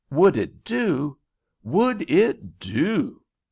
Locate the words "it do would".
0.35-2.09